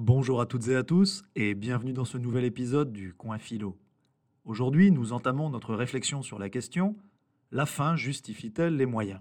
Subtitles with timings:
[0.00, 3.76] Bonjour à toutes et à tous et bienvenue dans ce nouvel épisode du Coin Philo.
[4.44, 6.94] Aujourd'hui, nous entamons notre réflexion sur la question
[7.50, 9.18] La fin justifie-t-elle les moyens?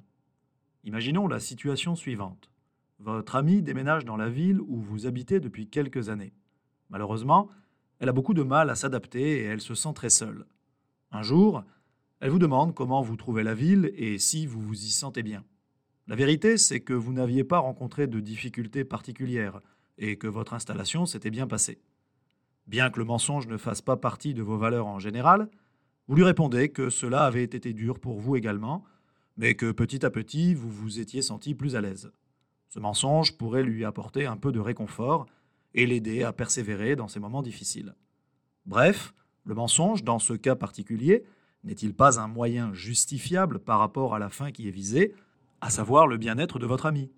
[0.83, 2.51] Imaginons la situation suivante.
[2.99, 6.35] Votre amie déménage dans la ville où vous habitez depuis quelques années.
[6.91, 7.49] Malheureusement,
[7.97, 10.45] elle a beaucoup de mal à s'adapter et elle se sent très seule.
[11.09, 11.63] Un jour,
[12.19, 15.43] elle vous demande comment vous trouvez la ville et si vous vous y sentez bien.
[16.05, 19.59] La vérité, c'est que vous n'aviez pas rencontré de difficultés particulières
[19.97, 21.81] et que votre installation s'était bien passée.
[22.67, 25.49] Bien que le mensonge ne fasse pas partie de vos valeurs en général,
[26.07, 28.83] vous lui répondez que cela avait été dur pour vous également,
[29.35, 32.11] mais que petit à petit vous vous étiez senti plus à l'aise.
[32.69, 35.25] Ce mensonge pourrait lui apporter un peu de réconfort
[35.73, 37.95] et l'aider à persévérer dans ces moments difficiles.
[38.65, 39.13] Bref,
[39.45, 41.23] le mensonge, dans ce cas particulier,
[41.63, 45.13] n'est-il pas un moyen justifiable par rapport à la fin qui est visée,
[45.61, 47.11] à savoir le bien-être de votre ami?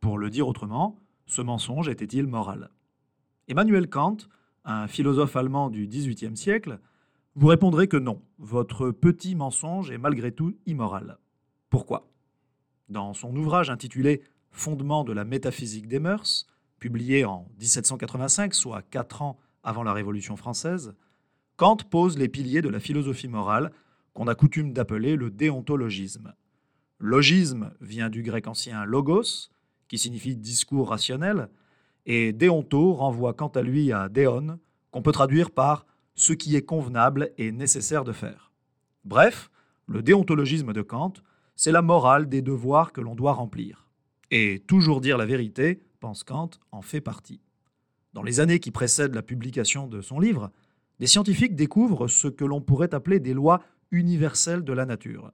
[0.00, 2.70] Pour le dire autrement, ce mensonge était-il moral?
[3.48, 4.16] Emmanuel Kant,
[4.64, 6.78] un philosophe allemand du XVIIIe siècle,
[7.34, 11.18] vous répondrez que non, votre petit mensonge est malgré tout immoral.
[11.68, 12.08] Pourquoi?
[12.88, 14.22] Dans son ouvrage intitulé
[14.52, 16.46] Fondement de la métaphysique des mœurs,
[16.78, 20.94] publié en 1785, soit quatre ans avant la Révolution française,
[21.56, 23.72] Kant pose les piliers de la philosophie morale
[24.12, 26.34] qu'on a coutume d'appeler le déontologisme.
[27.00, 29.50] Logisme vient du grec ancien logos,
[29.94, 31.48] qui signifie discours rationnel,
[32.04, 34.58] et déonto renvoie quant à lui à déon,
[34.90, 38.50] qu'on peut traduire par ce qui est convenable et nécessaire de faire.
[39.04, 39.52] Bref,
[39.86, 41.12] le déontologisme de Kant,
[41.54, 43.86] c'est la morale des devoirs que l'on doit remplir.
[44.32, 47.40] Et toujours dire la vérité, pense Kant, en fait partie.
[48.14, 50.50] Dans les années qui précèdent la publication de son livre,
[50.98, 55.30] des scientifiques découvrent ce que l'on pourrait appeler des lois universelles de la nature.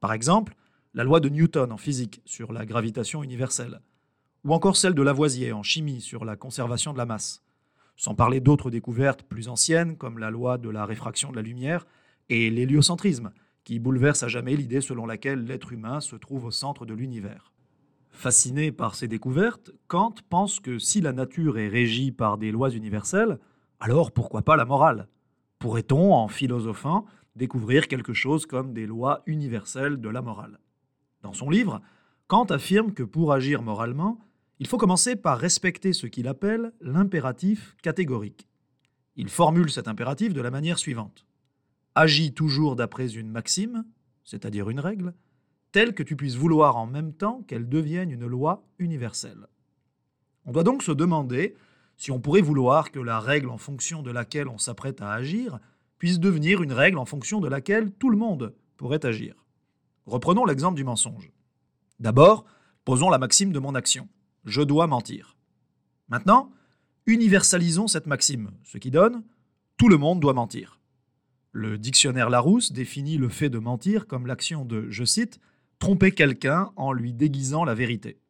[0.00, 0.54] Par exemple,
[0.94, 3.82] la loi de Newton en physique sur la gravitation universelle,
[4.44, 7.42] ou encore celle de Lavoisier en chimie sur la conservation de la masse,
[7.96, 11.86] sans parler d'autres découvertes plus anciennes comme la loi de la réfraction de la lumière
[12.28, 13.32] et l'héliocentrisme,
[13.64, 17.52] qui bouleverse à jamais l'idée selon laquelle l'être humain se trouve au centre de l'univers.
[18.10, 22.70] Fasciné par ces découvertes, Kant pense que si la nature est régie par des lois
[22.70, 23.38] universelles,
[23.78, 25.08] alors pourquoi pas la morale?
[25.58, 27.04] Pourrait-on, en philosophant,
[27.36, 30.58] découvrir quelque chose comme des lois universelles de la morale?
[31.22, 31.80] Dans son livre,
[32.26, 34.18] Kant affirme que pour agir moralement,
[34.60, 38.46] il faut commencer par respecter ce qu'il appelle l'impératif catégorique.
[39.16, 41.26] Il formule cet impératif de la manière suivante.
[41.94, 43.86] Agis toujours d'après une maxime,
[44.22, 45.14] c'est-à-dire une règle,
[45.72, 49.46] telle que tu puisses vouloir en même temps qu'elle devienne une loi universelle.
[50.44, 51.56] On doit donc se demander
[51.96, 55.58] si on pourrait vouloir que la règle en fonction de laquelle on s'apprête à agir
[55.98, 59.46] puisse devenir une règle en fonction de laquelle tout le monde pourrait agir.
[60.04, 61.30] Reprenons l'exemple du mensonge.
[61.98, 62.44] D'abord,
[62.84, 64.06] posons la maxime de mon action
[64.44, 65.36] je dois mentir.
[66.08, 66.50] Maintenant,
[67.06, 69.22] universalisons cette maxime, ce qui donne
[69.80, 70.78] tout le monde doit mentir.
[71.52, 75.40] Le dictionnaire Larousse définit le fait de mentir comme l'action de, je cite,
[75.78, 78.20] tromper quelqu'un en lui déguisant la vérité.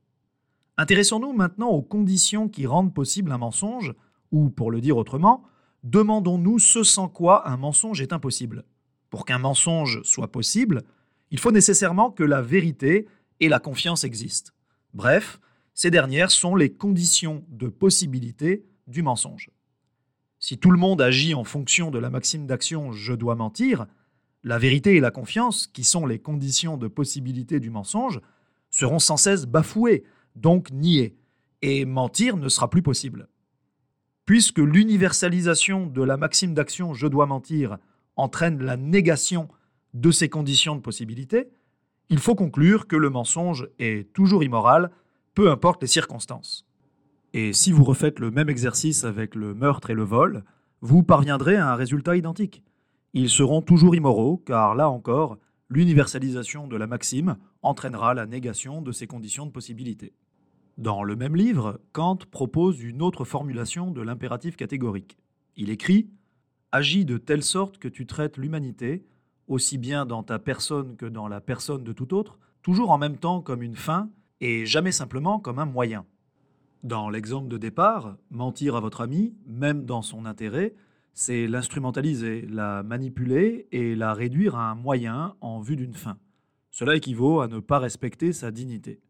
[0.77, 3.95] Intéressons-nous maintenant aux conditions qui rendent possible un mensonge,
[4.31, 5.43] ou pour le dire autrement,
[5.83, 8.65] demandons-nous ce sans quoi un mensonge est impossible.
[9.11, 10.85] Pour qu'un mensonge soit possible,
[11.33, 13.09] il faut nécessairement que la vérité
[13.41, 14.53] et la confiance existent.
[14.95, 15.41] Bref,
[15.81, 19.49] ces dernières sont les conditions de possibilité du mensonge.
[20.39, 23.87] Si tout le monde agit en fonction de la maxime d'action je dois mentir,
[24.45, 28.21] la vérité et la confiance, qui sont les conditions de possibilité du mensonge,
[28.69, 30.05] seront sans cesse bafouées,
[30.37, 31.17] donc niées,
[31.63, 33.27] et mentir ne sera plus possible.
[34.27, 37.79] Puisque l'universalisation de la maxime d'action je dois mentir
[38.17, 39.49] entraîne la négation
[39.95, 41.49] de ces conditions de possibilité,
[42.11, 44.91] il faut conclure que le mensonge est toujours immoral
[45.41, 46.67] peu importe les circonstances.
[47.33, 50.45] Et si vous refaites le même exercice avec le meurtre et le vol,
[50.83, 52.63] vous parviendrez à un résultat identique.
[53.15, 55.39] Ils seront toujours immoraux, car là encore,
[55.71, 60.13] l'universalisation de la maxime entraînera la négation de ces conditions de possibilité.
[60.77, 65.17] Dans le même livre, Kant propose une autre formulation de l'impératif catégorique.
[65.57, 66.11] Il écrit
[66.71, 69.07] Agis de telle sorte que tu traites l'humanité,
[69.49, 73.17] aussi bien dans ta personne que dans la personne de tout autre, toujours en même
[73.17, 74.11] temps comme une fin
[74.41, 76.05] et jamais simplement comme un moyen.
[76.83, 80.75] Dans l'exemple de départ, mentir à votre ami, même dans son intérêt,
[81.13, 86.17] c'est l'instrumentaliser, la manipuler et la réduire à un moyen en vue d'une fin.
[86.71, 89.01] Cela équivaut à ne pas respecter sa dignité.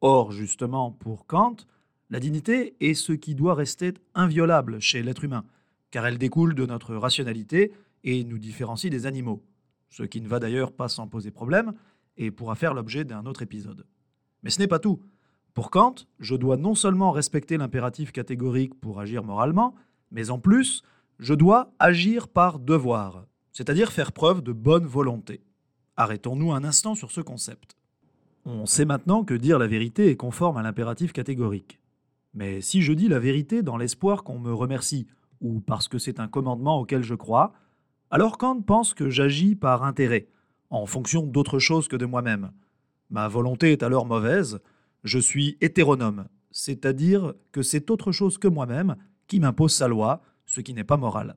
[0.00, 1.56] Or, justement, pour Kant,
[2.08, 5.44] la dignité est ce qui doit rester inviolable chez l'être humain,
[5.90, 7.72] car elle découle de notre rationalité
[8.04, 9.44] et nous différencie des animaux,
[9.90, 11.74] ce qui ne va d'ailleurs pas sans poser problème
[12.16, 13.84] et pourra faire l'objet d'un autre épisode.
[14.42, 15.00] Mais ce n'est pas tout.
[15.54, 19.74] Pour Kant, je dois non seulement respecter l'impératif catégorique pour agir moralement,
[20.10, 20.82] mais en plus,
[21.18, 25.42] je dois agir par devoir, c'est-à-dire faire preuve de bonne volonté.
[25.96, 27.76] Arrêtons-nous un instant sur ce concept.
[28.46, 31.78] On sait maintenant que dire la vérité est conforme à l'impératif catégorique.
[32.32, 35.06] Mais si je dis la vérité dans l'espoir qu'on me remercie,
[35.40, 37.52] ou parce que c'est un commandement auquel je crois,
[38.10, 40.28] alors Kant pense que j'agis par intérêt,
[40.70, 42.50] en fonction d'autre chose que de moi-même.
[43.10, 44.60] Ma volonté est alors mauvaise,
[45.02, 48.94] je suis hétéronome, c'est-à-dire que c'est autre chose que moi-même
[49.26, 51.36] qui m'impose sa loi, ce qui n'est pas moral.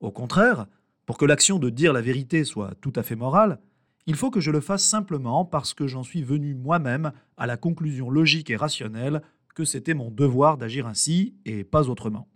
[0.00, 0.66] Au contraire,
[1.06, 3.58] pour que l'action de dire la vérité soit tout à fait morale,
[4.06, 7.56] il faut que je le fasse simplement parce que j'en suis venu moi-même à la
[7.56, 9.22] conclusion logique et rationnelle
[9.54, 12.28] que c'était mon devoir d'agir ainsi et pas autrement.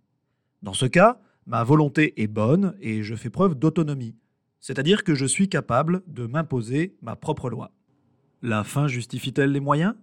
[0.63, 4.17] Dans ce cas, ma volonté est bonne et je fais preuve d'autonomie,
[4.61, 7.73] c'est-à-dire que je suis capable de m'imposer ma propre loi.
[8.43, 9.95] La fin justifie-t-elle les moyens?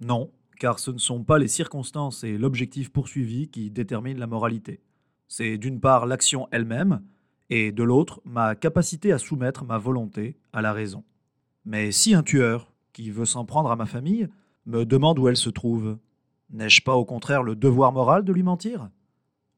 [0.00, 4.80] Non, car ce ne sont pas les circonstances et l'objectif poursuivi qui déterminent la moralité.
[5.28, 7.02] C'est d'une part l'action elle-même,
[7.48, 11.04] et de l'autre ma capacité à soumettre ma volonté à la raison.
[11.64, 14.28] Mais si un tueur, qui veut s'en prendre à ma famille,
[14.64, 15.98] me demande où elle se trouve,
[16.50, 18.90] n'ai-je pas au contraire le devoir moral de lui mentir?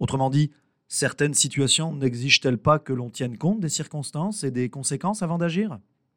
[0.01, 0.51] Autrement dit,
[0.87, 5.79] certaines situations n'exigent-elles pas que l'on tienne compte des circonstances et des conséquences avant d'agir?